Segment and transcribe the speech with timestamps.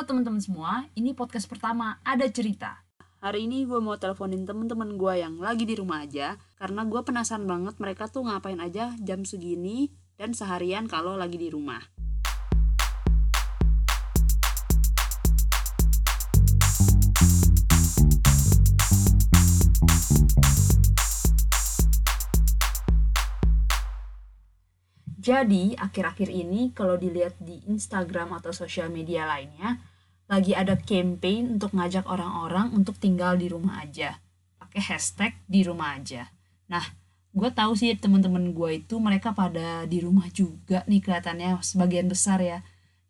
[0.00, 2.80] Halo teman-teman semua, ini podcast pertama Ada Cerita.
[3.20, 7.44] Hari ini gue mau teleponin temen-temen gue yang lagi di rumah aja Karena gue penasaran
[7.44, 11.84] banget mereka tuh ngapain aja jam segini dan seharian kalau lagi di rumah
[25.20, 29.89] Jadi, akhir-akhir ini kalau dilihat di Instagram atau sosial media lainnya,
[30.30, 34.22] lagi ada campaign untuk ngajak orang-orang untuk tinggal di rumah aja.
[34.62, 36.30] Pakai hashtag di rumah aja.
[36.70, 36.86] Nah,
[37.34, 42.38] gue tahu sih temen-temen gue itu mereka pada di rumah juga nih kelihatannya sebagian besar
[42.38, 42.62] ya.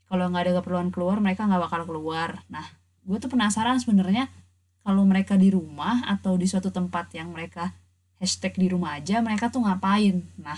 [0.08, 2.40] Kalau nggak ada keperluan keluar, mereka nggak bakal keluar.
[2.48, 2.64] Nah,
[3.04, 4.32] gue tuh penasaran sebenarnya
[4.80, 7.76] kalau mereka di rumah atau di suatu tempat yang mereka
[8.16, 10.24] hashtag di rumah aja, mereka tuh ngapain?
[10.40, 10.56] Nah,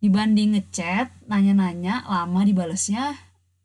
[0.00, 3.20] dibanding ngechat nanya-nanya lama dibalesnya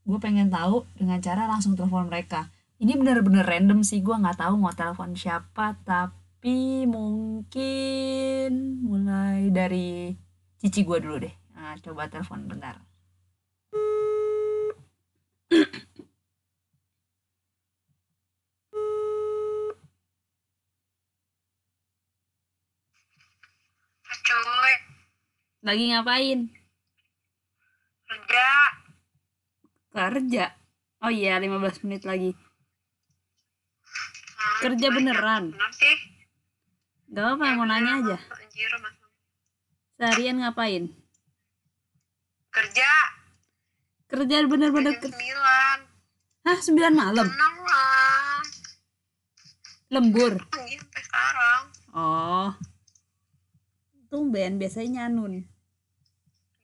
[0.09, 2.49] gue pengen tahu dengan cara langsung telepon mereka.
[2.81, 10.17] Ini bener-bener random sih gue nggak tahu mau telepon siapa tapi mungkin mulai dari
[10.57, 11.35] cici gue dulu deh.
[11.53, 12.81] Nah, coba telepon bentar.
[24.29, 24.73] Cuy,
[25.65, 26.59] lagi ngapain
[28.29, 28.49] kerja.
[30.01, 30.45] Kerja
[30.99, 31.51] oh iya 15
[31.83, 32.31] menit lagi
[34.39, 35.51] Hmm, Kerja beneran?
[35.73, 35.97] Sih.
[37.09, 38.71] gak apa mau nanya aja Anjir,
[39.95, 40.83] seharian ngapain
[42.49, 42.91] Kerja.
[44.07, 45.79] kerja bener-bener Jam ker- 9.
[46.45, 48.39] hah 9 malam lah.
[49.89, 51.61] lembur Anjir, sampai sekarang.
[51.91, 52.49] oh
[54.07, 55.43] tumben biasanya nyanun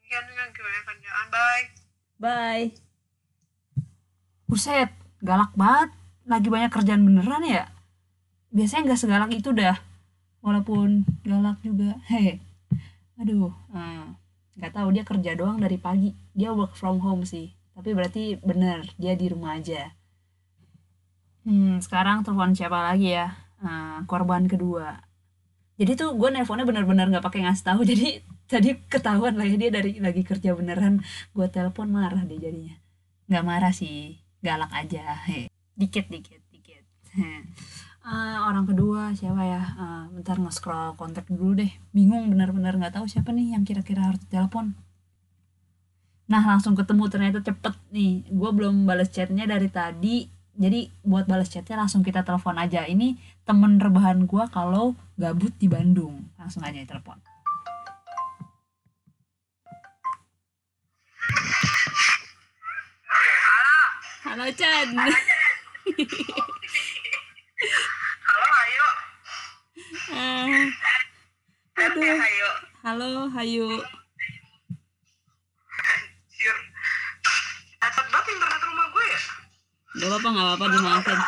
[0.02, 0.48] Iya gimana
[0.86, 1.26] kerjaan.
[1.28, 1.66] Bye.
[2.18, 2.66] bye
[4.50, 4.90] buset
[5.22, 5.90] galak banget.
[6.26, 7.70] Lagi banyak kerjaan beneran ya?
[8.50, 9.78] Biasanya nggak segalak itu dah.
[10.42, 11.98] Walaupun galak juga.
[12.10, 12.42] Hehe
[13.16, 14.06] aduh eh,
[14.60, 16.12] nggak tahu dia kerja doang dari pagi.
[16.36, 17.54] Dia work from home sih.
[17.76, 19.92] Tapi berarti bener dia di rumah aja.
[21.46, 23.28] Hmm sekarang telepon siapa lagi ya?
[23.62, 25.00] Eh, korban kedua.
[25.76, 27.82] Jadi tuh gue nelponnya bener-bener nggak pakai ngasih tahu.
[27.92, 31.04] Jadi tadi ketahuan lah ya dia dari lagi kerja beneran.
[31.36, 32.76] Gue telepon marah dia jadinya.
[33.30, 35.50] Nggak marah sih galak aja he.
[35.74, 36.86] Dikit dikit dikit
[37.18, 37.42] Heh.
[38.06, 39.64] Eh, orang kedua siapa ya?
[39.66, 41.72] Eh, bentar nge-scroll kontak dulu deh.
[41.90, 44.78] Bingung bener-bener nggak tahu siapa nih yang kira-kira harus telepon
[46.26, 48.26] nah langsung ketemu ternyata cepet nih.
[48.34, 50.26] Gue belum balas chatnya dari tadi.
[50.58, 52.82] Jadi buat balas chatnya langsung kita telepon aja.
[52.90, 53.14] Ini
[53.46, 56.26] temen rebahan gue kalau gabut di Bandung.
[56.42, 57.22] Langsung aja telepon
[64.28, 64.46] Halo.
[64.52, 64.88] Chan
[68.26, 68.88] Halo, ayo.
[70.10, 70.66] Eh,
[71.78, 72.02] Aduh.
[72.02, 72.50] Ayo.
[72.82, 73.68] halo Hayu
[75.76, 76.56] Anjir.
[77.78, 79.20] Cepet banget internet rumah gue ya.
[79.96, 81.20] gak apa-apa gak apa-apa dimaafin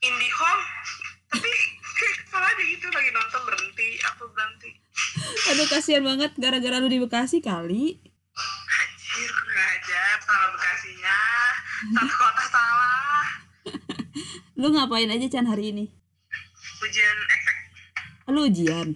[0.00, 0.62] Indihome.
[1.28, 1.50] Tapi
[1.98, 3.88] kesel aja gitu lagi nonton berhenti.
[4.02, 4.70] Apa berhenti.
[5.46, 7.98] aduh kasihan banget gara-gara lu di Bekasi kali
[8.76, 11.18] Anjir, kurang aja salah Bekasinya.
[11.86, 13.26] Satu kota salah.
[14.60, 15.84] lu ngapain aja Chan hari ini
[16.80, 17.56] Ujian efek
[18.26, 18.88] lu ujian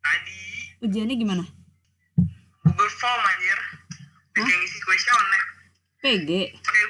[0.00, 0.40] tadi
[0.82, 1.44] ujiannya gimana
[2.64, 3.58] Google Form anjir.
[4.34, 5.42] Kayak ngisi kuesioner.
[6.00, 6.84] PG Pakai.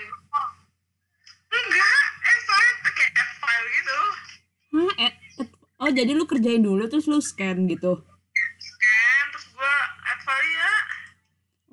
[1.50, 3.06] Enggak, eh soalnya pakai
[3.36, 3.98] file gitu.
[4.74, 5.12] Hah, eh,
[5.78, 8.00] oh jadi lu kerjain dulu terus lu scan gitu
[8.58, 9.74] Scan, terus gua
[10.08, 10.72] add file ya.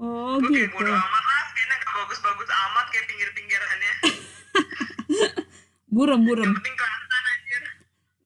[0.01, 3.93] oh Gua kayak gitu bodo amat lah, scannya gak bagus-bagus amat kayak pinggir-pinggirannya.
[5.91, 6.55] Burem burem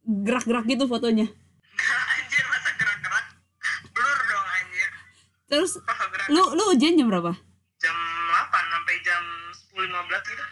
[0.06, 3.26] gerak-gerak gitu fotonya anjir, masa gerak-gerak.
[3.90, 4.90] Blur dong anjir.
[5.50, 5.72] terus
[6.30, 7.34] lu lu ujian jam berapa
[7.82, 9.24] jam 8 sampai jam
[9.82, 10.46] 10.15 gitu.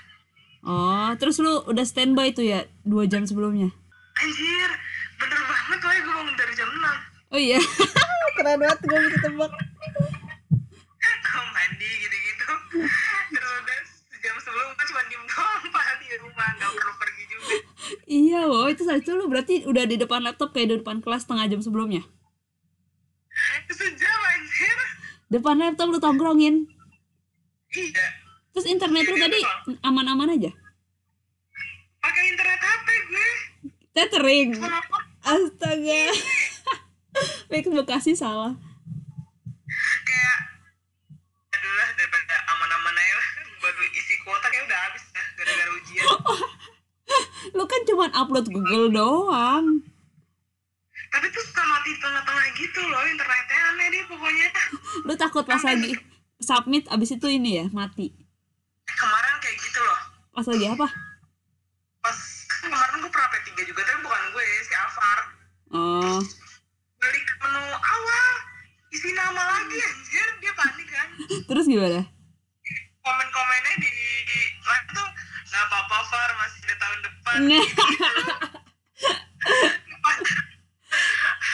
[0.65, 3.69] oh terus lu udah standby tuh ya dua jam sebelumnya
[4.13, 4.69] Anjir,
[5.17, 7.33] bener banget woy gue bangun dari jam 6.
[7.33, 7.59] oh iya
[8.37, 9.53] keren banget gue bisa tebak
[11.23, 12.45] Gue mandi gitu-gitu.
[13.33, 13.79] Terus udah
[14.13, 17.55] sejam sebelum gue cuma diem doang pak di rumah, gak perlu pergi juga.
[18.13, 21.25] Iya wow itu saat itu lu berarti udah di depan laptop kayak di depan kelas
[21.25, 22.05] setengah jam sebelumnya?
[23.73, 24.77] Sejam anjir.
[25.33, 26.69] depan laptop lu tongkrongin?
[27.73, 28.05] Iya,
[28.53, 29.41] terus internet lu tadi
[29.81, 30.53] aman-aman aja?
[31.97, 33.29] Pakai internet HP gue.
[33.97, 34.49] tethering.
[35.23, 36.01] Astaga.
[37.49, 38.57] Fix Bekasi salah
[40.05, 40.37] Kayak
[41.53, 43.29] aduh lah daripada aman-aman aja lah
[43.61, 46.09] baru isi kuota kayak udah habis ya gara-gara ujian
[48.01, 49.83] upload Google doang.
[51.13, 54.49] Tapi tuh suka mati di tengah-tengah gitu loh internetnya aneh deh pokoknya.
[55.05, 55.93] Lu takut pas lagi
[56.41, 58.09] submit abis itu ini ya mati?
[58.89, 60.01] Kemarin kayak gitu loh.
[60.33, 60.87] Pas lagi apa?
[62.01, 62.17] Pas
[62.49, 65.19] kan kemarin gue pernah P3 juga tapi bukan gue si Alvar
[65.73, 66.19] oh.
[66.97, 68.33] Balik ke menu awal
[68.93, 71.07] isi nama lagi anjir dia panik kan.
[71.49, 72.01] Terus gimana?
[73.03, 73.91] Komen-komennya di
[74.63, 75.09] live tuh
[75.53, 77.65] nggak apa-apa Far masih ada tahun depan Nah.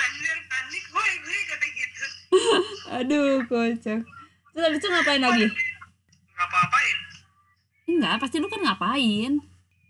[0.04, 2.06] anjir panik gue gue kata gitu.
[3.00, 4.02] Aduh kocak.
[4.04, 5.48] Terus abis itu ngapain lagi?
[6.36, 6.98] Nggak apa-apain
[7.90, 9.34] enggak pasti lu kan ngapain.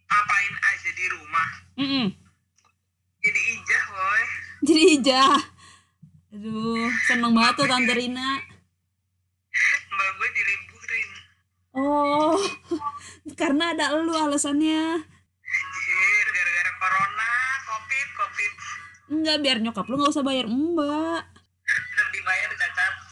[0.09, 1.49] Ngapain aja di rumah.
[1.79, 2.07] Mm-mm.
[3.19, 4.23] jadi ijah boy
[4.65, 5.37] jadi ijah.
[6.35, 8.39] Aduh seneng banget tuh tante Rina.
[9.89, 11.09] Mbak gue diliburin
[11.75, 12.39] oh
[13.35, 15.03] karena ada lu alasannya
[15.43, 17.31] anjir gara-gara corona
[17.67, 18.53] covid covid
[19.19, 20.47] enggak biar nyokap lu nggak usah bayar.
[20.47, 21.23] Mbak.
[21.67, 22.93] Belum dibayar cacat.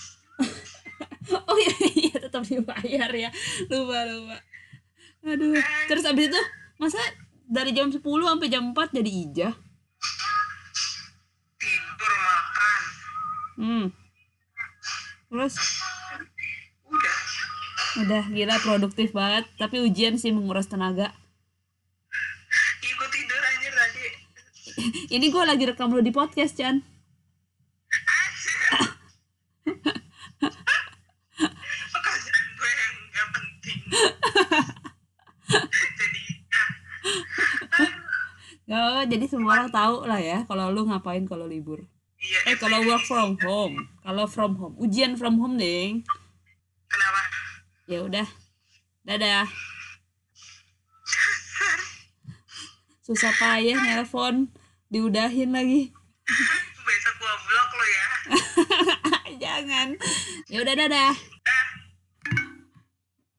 [1.28, 3.30] Oh iya iya tetap dibayar ya.
[3.68, 4.38] Lupa lupa.
[5.28, 5.60] Aduh
[5.92, 6.42] terus abis itu
[6.80, 7.04] masa
[7.44, 9.54] dari jam 10 sampai jam 4 jadi ijah?
[11.60, 12.82] Tidur makan.
[13.60, 13.86] Hmm.
[15.28, 15.56] Terus?
[16.88, 17.18] Udah.
[18.08, 19.44] Udah gila produktif banget.
[19.60, 21.12] Tapi ujian sih menguras tenaga.
[22.80, 24.27] Ikut tidur anjir tadi
[25.16, 26.78] ini gue lagi rekam lu di podcast Chan.
[31.88, 33.80] Pekerjaan gue yang gak penting
[35.48, 36.24] jadi
[38.68, 41.88] oh, jadi semua orang tahu lah ya kalau lu ngapain kalau libur.
[42.18, 43.90] Iya eh kalau work from home.
[44.06, 44.76] Kalau from home.
[44.78, 46.06] Ujian from home ding.
[46.86, 47.22] Kenapa?
[47.90, 48.28] Ya udah.
[49.08, 49.48] Dadah.
[53.08, 54.52] Susah payah nelpon
[54.88, 55.92] diudahin lagi.
[56.88, 58.08] Besok gua blok lo ya.
[59.44, 59.88] Jangan.
[60.48, 61.14] Ya udah dadah.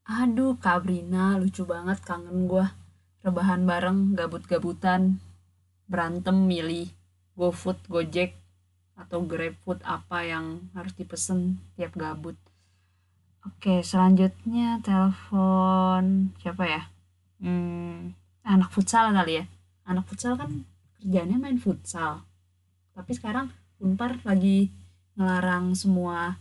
[0.08, 2.76] Aduh Kabrina lucu banget kangen gua.
[3.24, 5.20] Rebahan bareng gabut-gabutan
[5.88, 6.92] berantem milih
[7.36, 8.36] GoFood Gojek
[8.98, 12.36] atau GrabFood apa yang harus dipesen tiap gabut.
[13.46, 16.82] Oke selanjutnya telepon siapa ya?
[17.38, 18.12] Hmm,
[18.42, 19.44] anak futsal kali ya.
[19.88, 20.66] Anak futsal kan
[20.98, 22.26] kerjanya main futsal.
[22.92, 24.74] Tapi sekarang Unpar lagi
[25.14, 26.34] ngelarang semua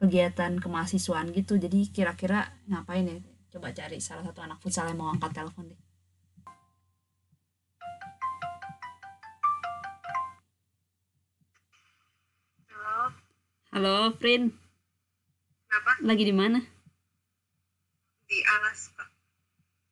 [0.00, 1.60] kegiatan kemahasiswaan gitu.
[1.60, 3.20] Jadi kira-kira ngapain ya?
[3.52, 5.80] Coba cari salah satu anak futsal yang mau angkat telepon deh.
[12.72, 12.96] Halo.
[13.76, 14.56] Halo Frin.
[15.68, 15.92] Kenapa?
[16.00, 16.64] Lagi di mana?
[18.24, 19.04] Di Alaska.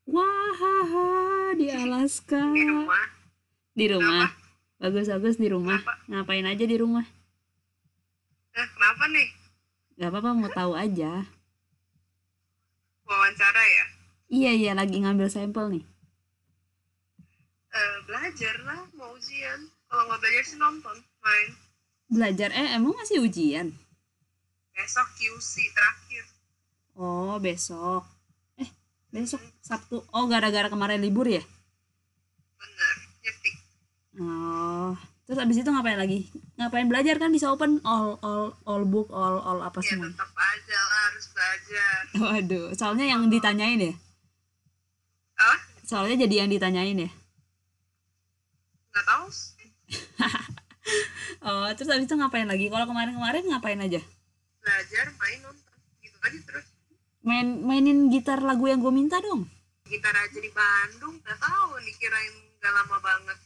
[0.08, 2.40] Wah di Alaska.
[2.56, 3.17] di rumah
[3.78, 4.26] di rumah.
[4.82, 5.78] Bagus-bagus di rumah.
[5.78, 5.94] Kenapa?
[6.10, 7.06] ngapain aja di rumah?
[8.58, 9.28] Eh kenapa nih?
[9.98, 11.22] Gak apa-apa mau tahu aja.
[13.06, 13.86] Wawancara ya?
[14.28, 15.84] Iya iya lagi ngambil sampel nih.
[17.68, 19.70] Eh, belajar lah mau ujian.
[19.88, 21.48] Kalau nggak belajar sih nonton main.
[22.10, 22.50] Belajar?
[22.52, 23.72] Eh emang masih ujian?
[24.74, 26.24] Besok QC terakhir.
[26.98, 28.04] Oh besok.
[28.60, 28.68] Eh
[29.14, 30.04] besok Sabtu.
[30.12, 31.40] Oh gara-gara kemarin libur ya?
[32.58, 33.50] Bener nyepi
[34.18, 36.26] Oh, terus abis itu ngapain lagi?
[36.54, 40.10] Ngapain belajar kan bisa open all all all book all all apa ya semua.
[40.10, 43.94] tetap aja lah harus belajar Waduh, soalnya yang ditanyain ya.
[45.38, 47.10] ah Soalnya jadi yang ditanyain ya.
[48.90, 49.68] nggak tahu sih.
[51.40, 52.66] Oh, terus abis itu ngapain lagi?
[52.66, 54.00] Kalau kemarin-kemarin ngapain aja?
[54.58, 56.66] belajar main nonton gitu aja terus
[57.20, 59.48] Main mainin gitar lagu yang gue minta dong.
[59.82, 63.38] gitar aja di Bandung nggak tahu nih kirain nggak lama banget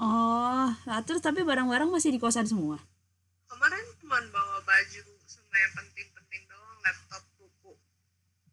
[0.00, 2.80] Oh, nah, terus tapi barang-barang masih di kosan semua.
[3.46, 7.70] kemarin cuma bawa baju sama yang penting-penting doang laptop buku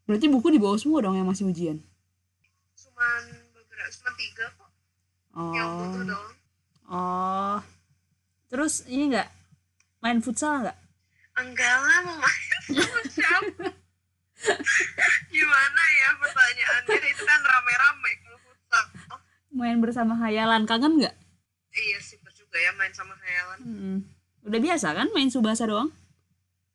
[0.04, 1.80] Berarti buku dibawa semua dong yang masih ujian.
[2.74, 4.70] cuman beberapa cuma tiga kok
[5.50, 6.34] yang butuh Oh, doang
[6.88, 7.58] oh.
[8.48, 9.28] Terus ini nggak
[9.98, 10.76] main futsal nggak?
[11.38, 13.66] enggak lah mau main sama siapa
[15.32, 21.16] gimana ya pertanyaannya itu kan rame-rame kalau futsal oh, Main bersama hayalan kangen nggak?
[21.70, 22.90] iya sih bener juga ya main
[23.60, 23.96] Mm-mm.
[24.42, 25.90] Udah biasa kan main subasa doang?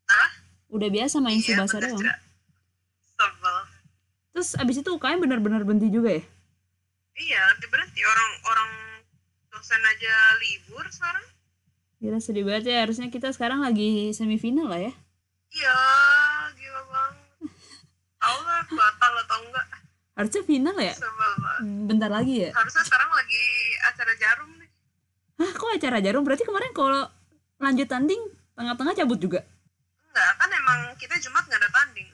[0.05, 0.29] Hah?
[0.67, 1.97] Udah biasa main iya subasa doang.
[1.97, 2.15] juga
[3.13, 3.57] sebel
[4.31, 6.23] Terus abis itu UKM bener-bener berhenti juga ya?
[7.13, 8.69] iya nanti berhenti orang orang
[9.47, 11.21] dosen aja libur sekarang
[11.97, 14.93] Gila sedih banget ya, harusnya kita sekarang lagi semifinal lah ya.
[15.49, 15.77] iya
[16.51, 17.53] gila banget
[18.17, 19.67] tau lah batal atau enggak
[20.13, 20.93] Harusnya final ya?
[20.93, 22.51] sebel banget Bentar lagi ya?
[22.51, 23.43] harusnya sekarang lagi
[25.49, 26.23] kok acara jarum?
[26.23, 27.03] Berarti kemarin kalau
[27.57, 28.21] lanjut tanding
[28.53, 29.39] tengah-tengah cabut juga?
[30.07, 32.07] Enggak kan emang kita jumat nggak ada tanding.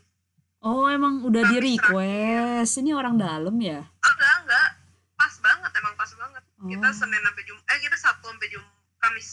[0.60, 3.84] Oh emang udah di Habis request ini orang dalam ya?
[4.00, 4.70] Enggak enggak.
[5.14, 6.44] Pas banget emang pas banget.
[6.60, 6.94] Kita Oh.
[6.94, 8.64] senin sampai jum eh kita sabtu sampai jum
[8.98, 9.30] kamis.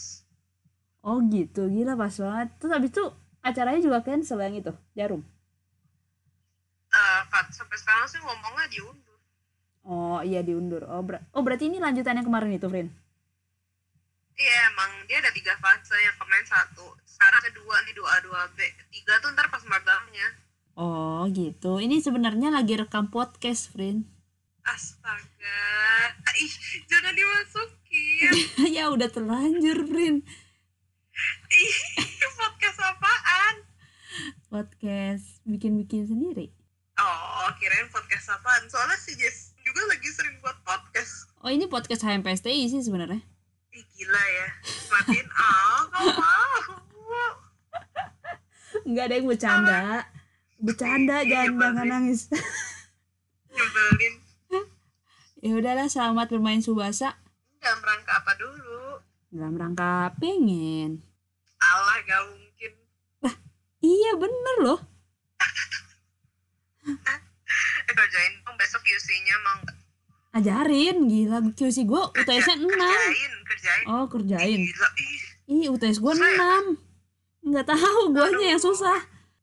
[1.01, 1.67] Oh gitu.
[1.67, 2.47] Gila pas banget.
[2.57, 3.03] Terus habis itu
[3.39, 5.23] acaranya juga cancel yang itu jarum?
[6.87, 9.17] Eh, Kat, sampai sekarang sih ngomongnya diundur.
[9.83, 10.83] Oh iya diundur.
[10.83, 12.87] Oh, ber- oh berarti ini lanjutannya kemarin itu Frin
[14.37, 18.61] iya emang dia ada tiga fase yang kemarin satu sekarang kedua nih dua dua B.
[18.93, 20.27] Tiga tuh ntar pas magangnya.
[20.77, 21.81] Oh gitu.
[21.81, 24.05] Ini sebenarnya lagi rekam podcast Frin
[24.67, 25.63] astaga.
[26.37, 26.53] Ih
[26.85, 28.33] jangan dimasukin.
[28.77, 30.21] Ya udah terlanjur Frin
[31.49, 31.77] ih
[32.37, 33.55] podcast apaan?
[34.53, 36.53] Podcast bikin-bikin sendiri.
[37.01, 38.69] Oh kirain podcast apaan.
[38.69, 41.33] Soalnya si Jess juga lagi sering buat podcast.
[41.41, 43.36] Oh ini podcast HMPSTI sih sebenarnya
[43.97, 44.47] gila ya.
[44.93, 47.33] Matiin ah kau mau?
[48.85, 49.81] Nggak ada yang bercanda.
[50.61, 52.21] Bercanda Iya, jangan jangan nangis.
[53.49, 54.13] Nyebelin.
[55.37, 57.17] Ya udahlah selamat bermain subasa.
[57.57, 59.01] Dalam rangka apa dulu?
[59.33, 61.01] Dalam rangka pengen.
[61.57, 62.71] Allah gak mungkin.
[63.81, 64.79] Iya bener loh.
[67.87, 69.76] Eh kerjain dong besok QC-nya mau nggak?
[70.37, 71.37] Ajarin gila.
[71.53, 74.59] QC gue UTS-nya 6 kerjain kerjain oh kerjain.
[74.63, 75.19] Gila ih.
[75.47, 76.61] Ih UTS gue Saya-
[77.43, 78.99] 6 nggak tahu guanya yang susah.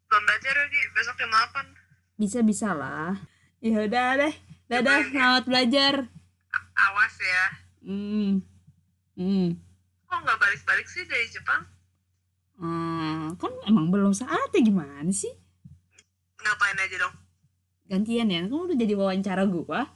[0.07, 1.75] Belum belajar lagi besok jam 8
[2.15, 3.19] bisa bisa lah.
[3.59, 4.35] Ya udah deh.
[4.71, 5.95] Dadah selamat belajar.
[6.75, 7.45] Awas ya.
[7.85, 8.43] Hmm
[9.19, 9.47] hmm.
[10.07, 11.63] Kok nggak balik-balik sih dari Jepang?
[12.55, 15.31] Hmm, kan emang belum saatnya gimana sih?
[16.39, 17.15] Ngapain aja dong?
[17.91, 19.91] Gantian ya kamu udah jadi wawancara gua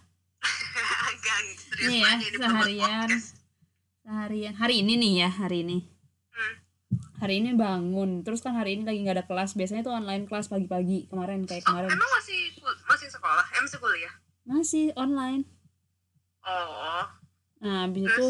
[1.78, 3.08] Ya, buat seharian.
[4.00, 5.78] seharian hari ini nih ya hari ini
[6.28, 6.54] Hmm.
[7.18, 10.46] hari ini bangun terus kan hari ini lagi nggak ada kelas biasanya tuh online kelas
[10.46, 12.40] pagi-pagi kemarin kayak Oh, kemarin emang masih
[12.84, 13.44] masih sekolah?
[13.48, 14.14] Eh, masih kuliah?
[14.44, 15.42] masih online
[16.40, 17.04] Oh,
[17.58, 18.16] nah habis Terus?
[18.16, 18.26] itu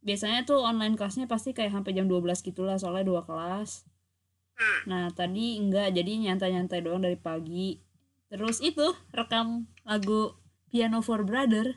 [0.00, 3.82] biasanya tuh online kelasnya pasti kayak sampai jam 12 gitulah soalnya dua kelas
[4.54, 4.80] hmm.
[4.86, 7.82] nah tadi enggak jadi nyantai-nyantai doang dari pagi
[8.28, 10.36] terus itu rekam lagu
[10.66, 11.74] Piano for Brother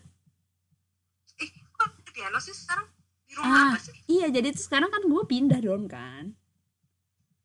[2.20, 2.88] piano sih sekarang?
[3.24, 3.68] Di rumah Ah.
[3.72, 3.96] apa sih?
[4.10, 6.36] iya jadi tuh sekarang kan gue pindah dorm kan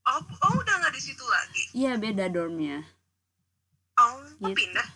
[0.05, 1.63] Oh, oh udah nggak di situ lagi.
[1.73, 2.83] iya beda dormnya
[3.95, 4.59] Oh, Gitu.
[4.59, 4.89] pindah?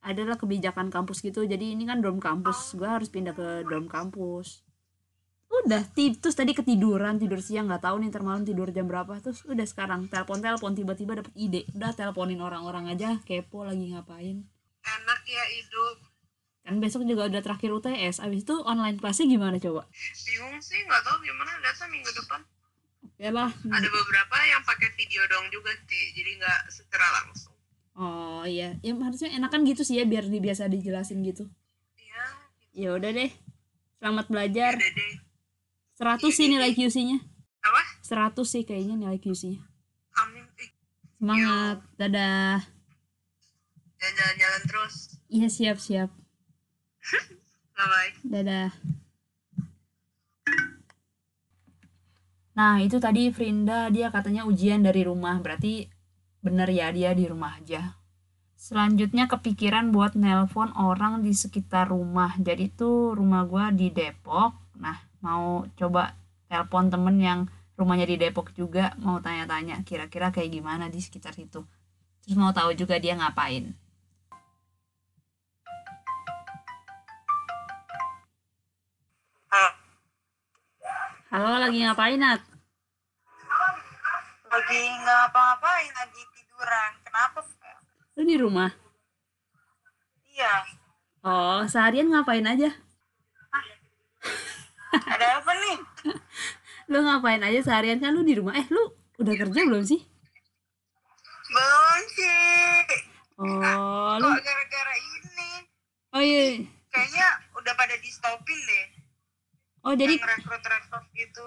[0.00, 4.64] adalah kebijakan kampus gitu jadi ini kan dorm kampus gue harus pindah ke dorm kampus
[5.50, 9.44] udah terus tadi ketiduran tidur siang nggak tahu nih ntar malam tidur jam berapa terus
[9.44, 14.48] udah sekarang telepon telepon tiba-tiba dapet ide udah teleponin orang-orang aja kepo lagi ngapain
[14.80, 16.07] Enak ya hidup.
[16.68, 19.88] Kan besok juga udah terakhir UTS abis itu online kelasnya gimana coba?
[20.28, 21.48] Bingung sih, nggak tahu gimana.
[21.64, 22.40] Data minggu depan.
[23.16, 23.48] ya lah.
[23.48, 27.56] Ada beberapa yang pakai video dong juga sih, jadi nggak secara langsung.
[27.96, 28.76] oh iya.
[28.84, 31.48] Ya harusnya enakan gitu sih ya biar di, biasa dijelasin gitu.
[31.96, 32.24] Iya,
[32.76, 33.32] ya udah deh.
[33.96, 34.76] Selamat belajar.
[34.76, 35.12] Udah deh.
[35.98, 37.18] 100 sih nilai QC-nya
[37.58, 37.82] Apa?
[38.06, 39.58] 100 sih kayaknya nilai QC-nya
[40.22, 40.46] Amin.
[41.18, 41.82] Semangat.
[41.98, 42.62] dadah.
[43.98, 44.94] Jangan jalan-jalan terus.
[45.26, 45.82] iya siap
[47.08, 47.24] siap
[47.78, 48.12] Bye-bye.
[48.26, 48.70] dadah.
[52.58, 55.38] Nah itu tadi Frinda dia katanya ujian dari rumah.
[55.38, 55.86] Berarti
[56.42, 57.94] bener ya dia di rumah aja.
[58.58, 62.34] Selanjutnya kepikiran buat nelpon orang di sekitar rumah.
[62.34, 64.58] Jadi tuh rumah gua di Depok.
[64.82, 66.18] Nah mau coba
[66.50, 67.40] telepon temen yang
[67.78, 68.98] rumahnya di Depok juga.
[68.98, 71.62] Mau tanya-tanya kira-kira kayak gimana di sekitar situ.
[72.26, 73.70] Terus mau tahu juga dia ngapain
[81.28, 82.40] halo lagi ngapain Nat?
[84.48, 86.90] lagi ngapa-ngapain lagi tiduran.
[87.04, 87.40] Kenapa?
[87.44, 87.78] Fel?
[88.16, 88.70] lu di rumah
[90.28, 90.54] Iya.
[91.22, 92.70] oh seharian ngapain aja
[94.88, 95.78] Ada apa nih?
[96.90, 98.82] lu ngapain aja seharian kan lu di rumah eh lu
[99.18, 100.00] udah kerja belum sih
[101.48, 102.84] Belum sih.
[103.38, 105.50] oh lu Kok gara-gara ini?
[106.12, 108.86] oh iya Kayaknya udah pada di stopin deh.
[109.80, 111.46] Oh jadi Yang rekrut-rekrut gitu.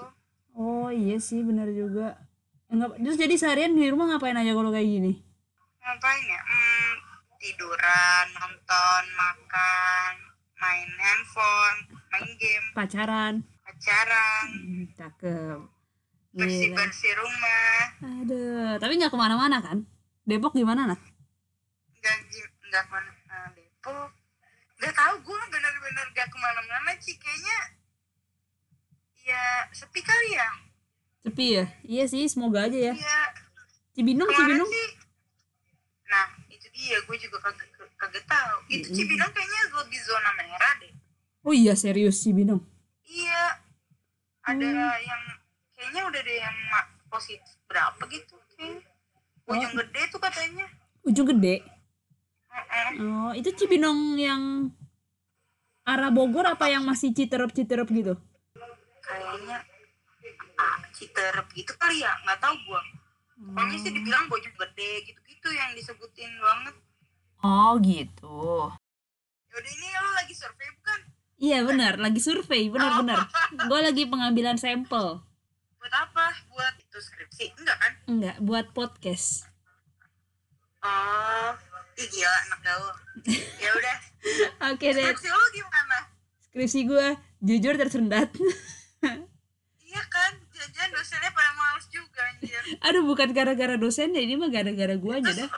[0.53, 2.17] oh iya sih bener juga
[2.67, 5.19] Enggak, terus jadi seharian di rumah ngapain aja kalau kayak gini
[5.77, 6.39] Ngapain ya?
[6.39, 6.91] Hmm,
[7.35, 10.13] tiduran, nonton, makan,
[10.55, 15.59] main handphone, main game, pacaran pacaran, Hmm, cakep
[16.31, 16.37] Gila.
[16.37, 17.79] bersih-bersih rumah.
[18.23, 19.83] aduh tapi nggak ke mana-mana kan
[20.21, 21.01] Depok gimana Nat?
[21.97, 22.17] Gak,
[22.69, 24.09] gak ke mana eh, Depok.
[24.77, 27.13] Gak tau gue bener-bener gak ke mana-mana sih.
[27.13, 27.57] Kayaknya
[29.31, 30.47] ya
[31.21, 32.93] Tapi ya, iya sih semoga aja ya.
[32.93, 33.19] iya
[33.91, 34.69] Cibinong, kemarin Cibinong.
[34.69, 34.89] sih
[36.07, 40.91] nah itu dia gue juga kagak kagak tahu itu Cibinong kayaknya lebih zona merah deh
[41.41, 42.61] Oh iya serius Cibinong.
[43.03, 43.57] iya
[44.41, 45.01] ada Hmm.
[45.01, 45.21] yang
[45.71, 46.57] kayaknya udah ada yang
[47.07, 48.81] positif berapa gitu kayaknya
[49.47, 50.65] ujung gede tuh katanya
[51.01, 51.65] Ujung gede.
[52.93, 54.69] Oh, itu Cibinong yang
[55.81, 58.13] arah Bogor apa yang masih citerep-citerep gitu?
[61.01, 62.81] Citerep gitu kali ya nggak tahu gua.
[63.41, 66.75] Pokoknya sih dibilang bojong gede gitu-gitu yang disebutin banget.
[67.41, 68.69] Oh gitu.
[69.51, 70.99] yaudah ini lo lagi survei bukan?
[71.41, 73.25] Iya benar, lagi survei, benar-benar.
[73.69, 75.25] Gue lagi pengambilan sampel.
[75.81, 76.37] buat apa?
[76.53, 77.57] Buat itu skripsi?
[77.57, 77.91] Enggak kan?
[78.05, 79.49] Enggak, buat podcast.
[80.85, 81.51] oh
[81.97, 82.93] ih gila anak gaul.
[83.61, 83.97] Ya udah
[84.69, 85.97] Oke deh, skripsi lo gimana?
[86.45, 87.07] Skripsi gue
[87.41, 88.29] jujur tersendat.
[90.81, 95.31] kan dosennya pada males juga anjir Aduh, bukan gara-gara dosennya, ini mah gara-gara gue aja
[95.45, 95.49] dah.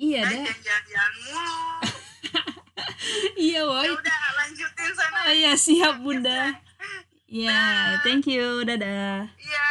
[0.00, 0.80] Iya eh, dah,
[1.20, 1.60] mulu
[3.36, 3.88] iya ya woy.
[3.92, 6.56] udah lanjutin sana Oh iya, siap bunda.
[7.28, 9.28] Iya, thank you, dadah.
[9.36, 9.68] iya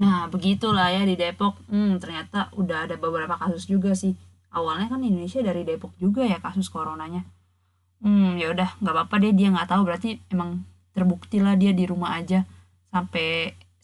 [0.00, 1.60] Nah, begitulah ya di Depok.
[1.68, 4.16] Hmm, ternyata udah ada beberapa kasus juga sih.
[4.48, 7.28] Awalnya kan Indonesia dari Depok juga ya kasus coronanya.
[8.04, 10.50] Hmm, ya udah, nggak apa-apa deh dia nggak tahu berarti emang
[10.96, 12.38] terbukti lah dia di rumah aja
[12.92, 13.26] sampai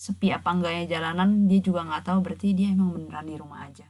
[0.05, 3.87] sepi apa enggaknya jalanan dia juga nggak tahu berarti dia emang beneran di rumah aja.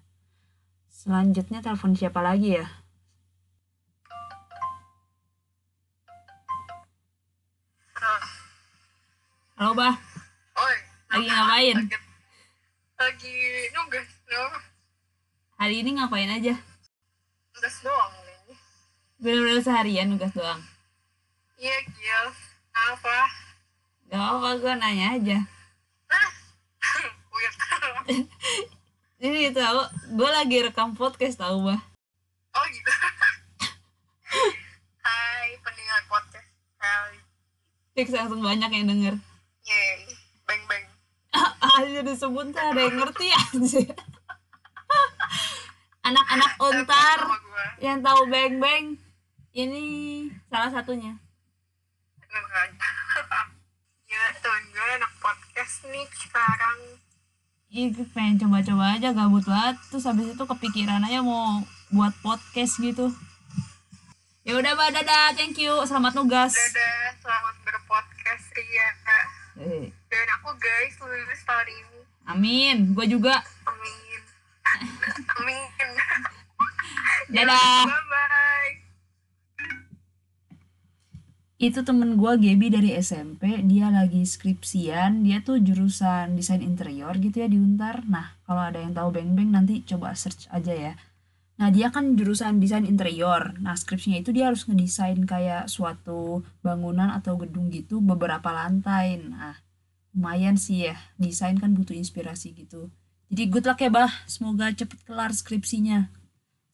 [0.90, 2.66] Selanjutnya telepon siapa lagi ya?
[9.56, 9.94] Halo, Bah.
[10.60, 10.76] oi
[11.08, 11.76] Lagi ngapain?
[12.96, 13.34] lagi,
[13.72, 14.42] nugas no
[15.56, 16.54] Hari ini ngapain aja?
[17.56, 18.12] nugas doang
[19.16, 20.60] Bener-bener seharian nugas doang.
[21.56, 22.24] iya gil.
[22.76, 23.18] Apa?
[24.12, 25.38] Gak apa-apa, gue nanya aja.
[27.32, 27.56] weird.
[29.24, 29.80] Ini tahu,
[30.20, 31.80] gue lagi rekam podcast tahu bah.
[32.60, 32.92] oh gitu.
[35.08, 37.18] Hai pendengar podcast kali.
[37.96, 39.14] Fix langsung banyak yang denger.
[39.64, 40.12] yeay.
[40.44, 40.84] Bang bang.
[41.64, 43.80] Aja disebut tuh ada yang ngerti aja.
[46.04, 47.20] Anak-anak ontar
[47.80, 49.05] yang tahu beng beng
[49.56, 49.84] ini
[50.46, 51.16] salah satunya.
[54.06, 56.78] Ya temen gue anak podcast nih sekarang
[57.68, 59.76] Ih, pengen coba-coba aja gabut banget.
[59.90, 61.58] Terus habis itu kepikiran aja mau
[61.90, 63.10] buat podcast gitu.
[64.40, 65.34] Ya udah, Bah, dadah.
[65.34, 65.74] Thank you.
[65.82, 66.54] Selamat nugas.
[66.54, 68.88] dadah selamat berpodcast Ria
[69.58, 72.76] Eh, dan aku guys lulus tahun ini Amin.
[72.94, 73.42] Gue juga.
[73.66, 74.20] amin
[75.42, 75.66] amin
[77.26, 77.90] Dadah.
[81.56, 85.24] itu temen gue Gaby dari SMP dia lagi skripsian.
[85.24, 88.04] Dia tuh jurusan desain interior gitu ya di Untar.
[88.04, 90.92] Nah kalau ada yang tahu Beng Beng nanti coba search aja ya.
[91.56, 93.56] Nah dia kan jurusan desain interior.
[93.56, 99.16] Nah skripsinya itu dia harus ngedesain kayak suatu bangunan atau gedung gitu beberapa lantai.
[99.16, 99.56] Nah
[100.12, 101.00] lumayan sih ya.
[101.16, 102.92] Desain kan butuh inspirasi gitu.
[103.32, 104.12] Jadi good luck ya bah.
[104.28, 106.12] Semoga cepet kelar skripsinya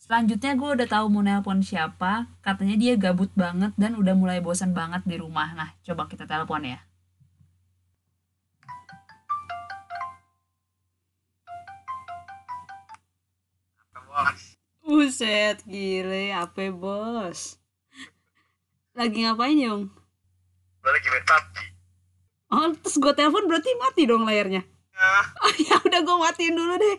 [0.02, 2.26] Selanjutnya gue udah tahu mau nelpon siapa.
[2.42, 5.54] Katanya dia gabut banget dan udah mulai bosan banget di rumah.
[5.54, 6.82] Nah, coba kita telepon ya.
[13.94, 17.62] bos Buset, gile, apa bos?
[18.98, 19.86] Lagi ngapain Yung?
[20.82, 21.54] gue lagi main PUBG
[22.50, 24.66] Oh, terus gue telepon berarti mati dong layarnya.
[24.98, 26.96] Ah, Oh ya udah gue matiin dulu deh.